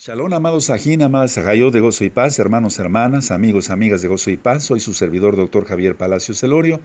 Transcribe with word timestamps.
Shalom, 0.00 0.32
amados 0.32 0.66
Sajín, 0.66 1.02
amadas 1.02 1.32
Sajayot 1.32 1.72
de 1.72 1.80
Gozo 1.80 2.04
y 2.04 2.10
Paz, 2.10 2.38
hermanos, 2.38 2.78
hermanas, 2.78 3.32
amigos, 3.32 3.68
amigas 3.68 4.00
de 4.00 4.06
Gozo 4.06 4.30
y 4.30 4.36
Paz. 4.36 4.62
Soy 4.62 4.78
su 4.78 4.94
servidor, 4.94 5.34
doctor 5.34 5.64
Javier 5.64 5.96
Palacios 5.96 6.38
Celorio, 6.38 6.80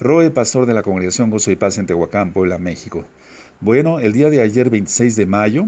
Roe, 0.00 0.32
pastor 0.32 0.66
de 0.66 0.74
la 0.74 0.82
congregación 0.82 1.30
Gozo 1.30 1.52
y 1.52 1.56
Paz 1.56 1.78
en 1.78 1.86
Tehuacán, 1.86 2.32
Puebla, 2.32 2.58
México. 2.58 3.04
Bueno, 3.60 4.00
el 4.00 4.12
día 4.12 4.28
de 4.28 4.40
ayer, 4.40 4.70
26 4.70 5.14
de 5.14 5.26
mayo, 5.26 5.66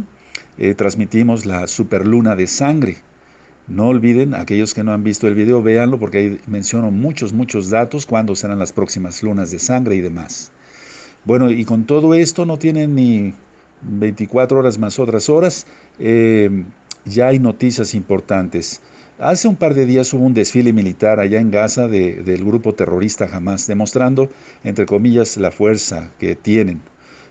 eh, 0.58 0.74
transmitimos 0.74 1.46
la 1.46 1.68
superluna 1.68 2.34
de 2.34 2.48
sangre. 2.48 2.96
No 3.68 3.86
olviden, 3.86 4.34
aquellos 4.34 4.74
que 4.74 4.82
no 4.82 4.92
han 4.92 5.04
visto 5.04 5.28
el 5.28 5.36
video, 5.36 5.62
véanlo 5.62 6.00
porque 6.00 6.18
ahí 6.18 6.40
menciono 6.48 6.90
muchos, 6.90 7.32
muchos 7.32 7.70
datos, 7.70 8.04
cuándo 8.04 8.34
serán 8.34 8.58
las 8.58 8.72
próximas 8.72 9.22
lunas 9.22 9.52
de 9.52 9.60
sangre 9.60 9.94
y 9.94 10.00
demás. 10.00 10.50
Bueno, 11.24 11.52
y 11.52 11.64
con 11.64 11.84
todo 11.84 12.14
esto 12.14 12.46
no 12.46 12.58
tienen 12.58 12.96
ni 12.96 13.32
24 13.82 14.58
horas 14.58 14.76
más 14.76 14.98
otras 14.98 15.28
horas. 15.28 15.68
Eh, 16.00 16.64
ya 17.04 17.28
hay 17.28 17.38
noticias 17.38 17.94
importantes. 17.94 18.80
Hace 19.18 19.48
un 19.48 19.56
par 19.56 19.74
de 19.74 19.84
días 19.84 20.14
hubo 20.14 20.24
un 20.24 20.32
desfile 20.32 20.72
militar 20.72 21.20
allá 21.20 21.40
en 21.40 21.50
Gaza 21.50 21.88
del 21.88 22.44
grupo 22.44 22.74
terrorista 22.74 23.28
Hamas, 23.30 23.66
demostrando, 23.66 24.30
entre 24.64 24.86
comillas, 24.86 25.36
la 25.36 25.50
fuerza 25.50 26.08
que 26.18 26.36
tienen. 26.36 26.80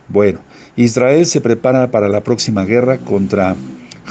Bueno, 0.08 0.40
Israel 0.76 1.26
se 1.26 1.42
prepara 1.42 1.90
para 1.90 2.08
la 2.08 2.24
próxima 2.24 2.64
guerra 2.64 3.00
contra 3.00 3.56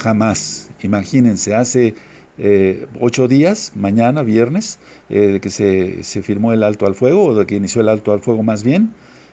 Hamas. 0.02 0.70
Imagínense, 0.82 1.54
hace 1.54 1.94
eh, 2.36 2.86
ocho 3.00 3.28
días, 3.28 3.72
mañana, 3.74 4.22
viernes, 4.22 4.78
eh, 5.08 5.38
que 5.40 5.50
se, 5.50 6.02
se 6.02 6.22
firmó 6.22 6.52
el 6.52 6.64
alto 6.64 6.86
al 6.86 6.94
fuego, 6.96 7.26
o 7.26 7.34
de 7.36 7.46
que 7.46 7.56
inició 7.56 7.80
el 7.80 7.88
alto 7.88 8.12
al 8.12 8.20
fuego 8.20 8.42
más 8.42 8.64
bien, 8.64 8.92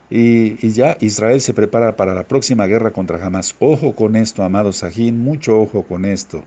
y, 0.10 0.70
ya 0.72 0.98
Israel 1.02 1.42
se 1.42 1.54
prepara 1.54 1.96
para 1.96 2.14
la 2.14 2.24
próxima 2.24 2.68
guerra 2.68 2.92
contra 2.92 3.24
Hamas. 3.24 3.56
Ojo 3.60 3.96
con 3.96 4.16
esto, 4.16 4.44
amado 4.44 4.72
Sajín, 4.72 5.20
mucho 5.20 5.60
ojo 5.60 5.84
con 5.84 6.06
esto. 6.06 6.44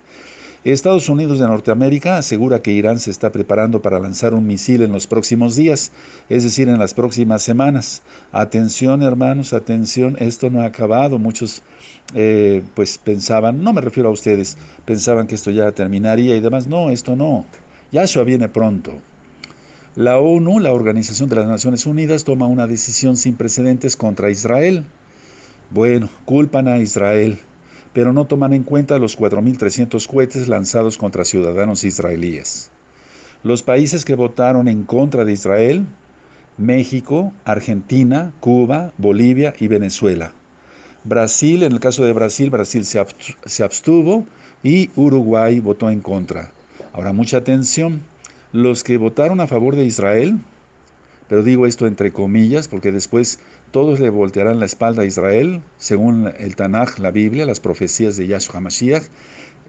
Estados 0.64 1.08
Unidos 1.08 1.38
de 1.38 1.46
Norteamérica 1.46 2.18
asegura 2.18 2.60
que 2.60 2.72
Irán 2.72 2.98
se 2.98 3.10
está 3.10 3.30
preparando 3.30 3.80
para 3.80 4.00
lanzar 4.00 4.34
un 4.34 4.46
misil 4.46 4.82
en 4.82 4.92
los 4.92 5.06
próximos 5.06 5.56
días, 5.56 5.92
es 6.28 6.42
decir, 6.44 6.68
en 6.68 6.78
las 6.78 6.94
próximas 6.94 7.42
semanas. 7.42 8.02
Atención, 8.32 9.02
hermanos, 9.02 9.52
atención, 9.52 10.16
esto 10.18 10.50
no 10.50 10.60
ha 10.60 10.66
acabado. 10.66 11.18
Muchos 11.18 11.62
eh, 12.14 12.62
pues 12.74 12.98
pensaban, 12.98 13.62
no 13.62 13.72
me 13.72 13.80
refiero 13.80 14.08
a 14.08 14.12
ustedes, 14.12 14.58
pensaban 14.84 15.26
que 15.26 15.36
esto 15.36 15.50
ya 15.50 15.70
terminaría 15.72 16.36
y 16.36 16.40
demás. 16.40 16.66
No, 16.66 16.90
esto 16.90 17.14
no. 17.14 17.46
Yahshua 17.92 18.24
viene 18.24 18.48
pronto. 18.48 19.00
La 19.98 20.20
ONU, 20.20 20.60
la 20.60 20.72
Organización 20.72 21.28
de 21.28 21.34
las 21.34 21.48
Naciones 21.48 21.84
Unidas, 21.84 22.22
toma 22.22 22.46
una 22.46 22.68
decisión 22.68 23.16
sin 23.16 23.34
precedentes 23.34 23.96
contra 23.96 24.30
Israel. 24.30 24.84
Bueno, 25.70 26.08
culpan 26.24 26.68
a 26.68 26.78
Israel, 26.78 27.40
pero 27.92 28.12
no 28.12 28.24
toman 28.24 28.52
en 28.52 28.62
cuenta 28.62 29.00
los 29.00 29.18
4.300 29.18 30.06
cohetes 30.06 30.46
lanzados 30.46 30.96
contra 30.96 31.24
ciudadanos 31.24 31.82
israelíes. 31.82 32.70
Los 33.42 33.64
países 33.64 34.04
que 34.04 34.14
votaron 34.14 34.68
en 34.68 34.84
contra 34.84 35.24
de 35.24 35.32
Israel, 35.32 35.84
México, 36.58 37.32
Argentina, 37.44 38.32
Cuba, 38.38 38.92
Bolivia 38.98 39.52
y 39.58 39.66
Venezuela. 39.66 40.32
Brasil, 41.02 41.64
en 41.64 41.72
el 41.72 41.80
caso 41.80 42.04
de 42.04 42.12
Brasil, 42.12 42.50
Brasil 42.50 42.84
se 42.84 43.64
abstuvo 43.64 44.26
y 44.62 44.90
Uruguay 44.94 45.58
votó 45.58 45.90
en 45.90 46.02
contra. 46.02 46.52
Ahora, 46.92 47.12
mucha 47.12 47.38
atención 47.38 48.02
los 48.52 48.84
que 48.84 48.96
votaron 48.96 49.40
a 49.40 49.46
favor 49.46 49.76
de 49.76 49.84
Israel, 49.84 50.38
pero 51.28 51.42
digo 51.42 51.66
esto 51.66 51.86
entre 51.86 52.12
comillas, 52.12 52.68
porque 52.68 52.90
después 52.90 53.38
todos 53.70 54.00
le 54.00 54.08
voltearán 54.08 54.60
la 54.60 54.66
espalda 54.66 55.02
a 55.02 55.06
Israel, 55.06 55.60
según 55.76 56.32
el 56.38 56.56
Tanaj, 56.56 56.98
la 56.98 57.10
Biblia, 57.10 57.44
las 57.44 57.60
profecías 57.60 58.16
de 58.16 58.26
Yahshua 58.26 58.60
Mashiach, 58.60 59.04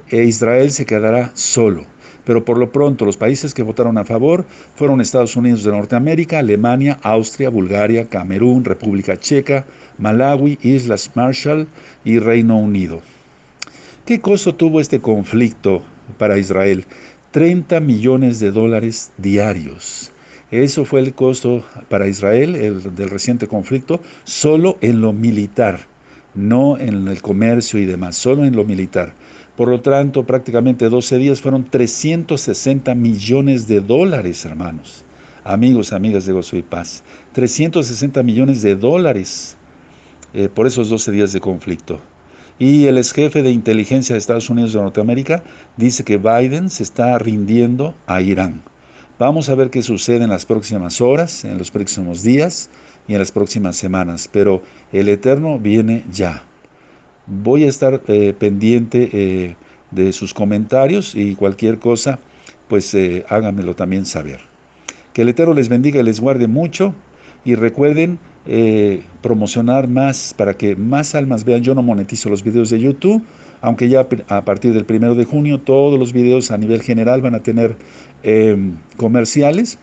e 0.10 0.24
Israel 0.24 0.72
se 0.72 0.86
quedará 0.86 1.32
solo. 1.34 1.84
Pero 2.24 2.46
por 2.46 2.58
lo 2.58 2.72
pronto 2.72 3.06
los 3.06 3.18
países 3.18 3.54
que 3.54 3.64
votaron 3.64 3.98
a 3.98 4.06
favor 4.06 4.46
fueron 4.76 5.02
Estados 5.02 5.36
Unidos 5.36 5.64
de 5.64 5.72
Norteamérica, 5.72 6.40
Alemania, 6.40 7.00
Austria, 7.02 7.50
Bulgaria, 7.50 8.08
Camerún, 8.08 8.64
República 8.64 9.18
Checa, 9.18 9.66
Malawi, 9.98 10.58
Islas 10.62 11.12
Marshall 11.16 11.68
y 12.06 12.20
Reino 12.20 12.58
Unido. 12.58 13.02
¿Qué 14.06 14.22
costo 14.22 14.56
tuvo 14.56 14.80
este 14.80 15.00
conflicto 15.00 15.84
para 16.18 16.38
Israel? 16.38 16.86
30 17.32 17.80
millones 17.80 18.40
de 18.40 18.52
dólares 18.52 19.12
diarios. 19.18 20.12
Eso 20.52 20.84
fue 20.84 21.02
el 21.02 21.14
costo 21.14 21.64
para 21.90 22.08
Israel 22.08 22.56
el, 22.56 22.96
del 22.96 23.10
reciente 23.10 23.48
conflicto, 23.48 24.02
solo 24.24 24.78
en 24.82 25.00
lo 25.02 25.14
militar, 25.14 25.82
no 26.34 26.78
en 26.80 27.08
el 27.08 27.22
comercio 27.22 27.80
y 27.80 27.86
demás, 27.86 28.16
solo 28.16 28.46
en 28.46 28.56
lo 28.56 28.64
militar. 28.64 29.14
Por 29.56 29.68
lo 29.68 29.82
tanto, 29.82 30.26
prácticamente 30.26 30.90
12 30.90 31.18
días 31.18 31.42
fueron 31.42 31.66
360 31.66 32.96
millones 32.96 33.68
de 33.68 33.82
dólares, 33.82 34.44
hermanos. 34.46 35.04
Amigos, 35.44 35.94
amigas 35.94 36.26
de 36.26 36.34
Gozo 36.34 36.58
y 36.58 36.62
Paz. 36.64 37.04
360 37.34 38.24
millones 38.24 38.62
de 38.62 38.76
dólares 38.76 39.56
eh, 40.34 40.50
por 40.50 40.66
esos 40.66 40.90
12 40.90 41.12
días 41.12 41.34
de 41.34 41.42
conflicto. 41.42 42.00
Y 42.60 42.88
el 42.88 42.98
ex 42.98 43.14
jefe 43.14 43.42
de 43.42 43.52
inteligencia 43.52 44.14
de 44.14 44.20
Estados 44.20 44.50
Unidos 44.50 44.74
de 44.74 44.82
Norteamérica 44.82 45.44
dice 45.78 46.04
que 46.04 46.18
Biden 46.18 46.70
se 46.70 46.84
está 46.84 47.18
rindiendo 47.18 47.96
a 48.06 48.22
Irán. 48.22 48.62
Vamos 49.18 49.48
a 49.48 49.56
ver 49.56 49.70
qué 49.70 49.82
sucede 49.82 50.26
en 50.26 50.30
las 50.30 50.46
próximas 50.46 51.00
horas, 51.00 51.46
en 51.46 51.58
los 51.58 51.72
próximos 51.72 52.22
días 52.22 52.70
y 53.08 53.14
en 53.14 53.20
las 53.20 53.32
próximas 53.32 53.78
semanas, 53.78 54.30
pero 54.32 54.62
el 54.92 55.08
Eterno 55.08 55.58
viene 55.58 56.04
ya. 56.12 56.44
Voy 57.28 57.64
a 57.64 57.70
estar 57.70 58.02
eh, 58.08 58.34
pendiente 58.38 59.10
eh, 59.14 59.56
de 59.92 60.12
sus 60.12 60.34
comentarios 60.34 61.16
y 61.16 61.36
cualquier 61.36 61.80
cosa, 61.80 62.20
pues 62.68 62.94
eh, 62.94 63.26
háganmelo 63.30 63.74
también 63.74 64.06
saber. 64.06 64.42
Que 65.14 65.22
el 65.22 65.30
Eterno 65.30 65.54
les 65.54 65.70
bendiga 65.70 66.02
y 66.02 66.04
les 66.04 66.20
guarde 66.20 66.48
mucho 66.48 66.94
y 67.46 67.56
recuerden 67.56 68.20
eh, 68.46 69.04
promocionar 69.22 69.88
más 69.88 70.34
para 70.36 70.56
que 70.56 70.76
más 70.76 71.14
almas 71.14 71.44
vean. 71.44 71.62
Yo 71.62 71.76
no 71.76 71.84
monetizo 71.84 72.30
los 72.30 72.44
videos 72.44 72.70
de 72.70 72.80
YouTube, 72.80 73.24
aunque 73.62 73.90
ya 73.90 74.08
a 74.28 74.46
partir 74.46 74.74
del 74.74 74.86
primero 74.86 75.16
de 75.16 75.26
junio 75.26 75.60
todos 75.60 76.00
los 76.00 76.14
videos 76.14 76.52
a 76.52 76.58
nivel 76.58 76.82
general 76.82 77.22
van 77.22 77.36
a 77.36 77.44
tener 77.44 77.76
em, 78.24 78.76
comerciales. 78.98 79.78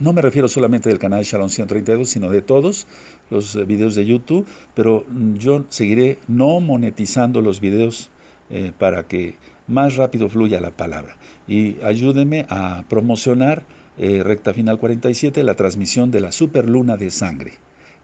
No 0.00 0.12
me 0.12 0.22
refiero 0.22 0.48
solamente 0.48 0.88
del 0.88 0.98
canal 0.98 1.22
Shalom 1.22 1.48
132, 1.48 2.08
sino 2.08 2.28
de 2.30 2.42
todos 2.42 2.86
los 3.30 3.54
eh, 3.54 3.64
videos 3.64 3.94
de 3.94 4.04
YouTube, 4.04 4.44
pero 4.74 5.06
yo 5.34 5.64
seguiré 5.68 6.18
no 6.26 6.58
monetizando 6.58 7.40
los 7.42 7.60
videos 7.60 8.10
eh, 8.54 8.72
para 8.78 9.06
que 9.06 9.36
más 9.66 9.96
rápido 9.96 10.30
fluya 10.30 10.60
la 10.60 10.70
palabra. 10.70 11.16
Y 11.46 11.76
ayúdenme 11.82 12.46
a 12.48 12.84
promocionar 12.88 13.66
recta 13.96 14.52
final 14.52 14.78
47, 14.78 15.44
la 15.44 15.54
transmisión 15.54 16.10
de 16.10 16.20
la 16.20 16.32
superluna 16.32 16.96
de 16.96 17.10
sangre 17.10 17.52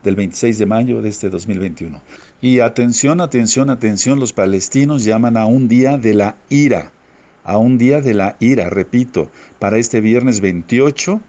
del 0.03 0.17
26 0.17 0.59
de 0.59 0.67
mayo 0.67 1.03
de 1.03 1.09
este 1.09 1.31
2021. 1.31 2.01
Y 2.41 2.61
atención, 2.61 3.21
atención, 3.21 3.71
atención, 3.71 4.19
los 4.19 4.33
palestinos 4.33 5.05
llaman 5.05 5.37
a 5.37 5.47
un 5.47 5.69
día 5.69 5.99
de 5.99 6.15
la 6.15 6.37
ira, 6.49 6.93
a 7.45 7.59
un 7.59 7.79
día 7.79 8.01
de 8.01 8.15
la 8.15 8.37
ira, 8.41 8.71
repito, 8.71 9.31
para 9.59 9.79
este 9.79 10.01
viernes 10.01 10.41
28 10.41 11.21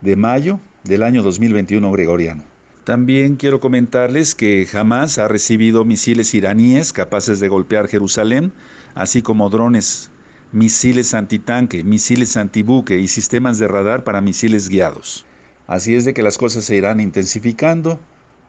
de 0.00 0.16
mayo 0.16 0.60
del 0.84 1.02
año 1.02 1.22
2021 1.22 1.90
gregoriano. 1.92 2.44
También 2.88 3.36
quiero 3.36 3.60
comentarles 3.60 4.34
que 4.34 4.64
jamás 4.64 5.18
ha 5.18 5.28
recibido 5.28 5.84
misiles 5.84 6.32
iraníes 6.32 6.94
capaces 6.94 7.38
de 7.38 7.48
golpear 7.48 7.86
Jerusalén, 7.86 8.50
así 8.94 9.20
como 9.20 9.50
drones, 9.50 10.10
misiles 10.52 11.12
antitanque, 11.12 11.84
misiles 11.84 12.38
antibuque 12.38 12.96
y 12.96 13.06
sistemas 13.06 13.58
de 13.58 13.68
radar 13.68 14.04
para 14.04 14.22
misiles 14.22 14.70
guiados. 14.70 15.26
Así 15.66 15.96
es 15.96 16.06
de 16.06 16.14
que 16.14 16.22
las 16.22 16.38
cosas 16.38 16.64
se 16.64 16.76
irán 16.76 16.98
intensificando. 16.98 18.00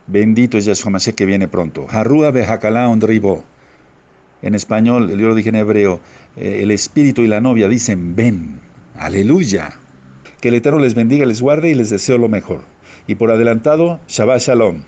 Bendito 0.07 0.57
es 0.57 0.63
Yahshua 0.63 0.91
Mashiach 0.91 1.15
que 1.15 1.25
viene 1.25 1.49
pronto. 1.49 1.87
Harúa 1.89 2.31
behakalá 2.31 2.87
ondribo. 2.87 3.43
En 4.41 4.55
español, 4.55 5.09
yo 5.09 5.27
lo 5.27 5.35
dije 5.35 5.49
en 5.49 5.55
hebreo, 5.55 5.99
eh, 6.37 6.61
el 6.63 6.71
espíritu 6.71 7.23
y 7.23 7.27
la 7.27 7.41
novia 7.41 7.67
dicen, 7.67 8.15
ven, 8.15 8.61
aleluya. 8.97 9.77
Que 10.39 10.47
el 10.47 10.55
Eterno 10.55 10.79
les 10.79 10.95
bendiga, 10.95 11.25
les 11.25 11.41
guarde 11.41 11.71
y 11.71 11.75
les 11.75 11.89
deseo 11.89 12.17
lo 12.17 12.29
mejor. 12.29 12.78
Y 13.09 13.15
por 13.15 13.31
adelantado, 13.31 13.99
Shabbat 14.07 14.39
Shalom. 14.39 14.83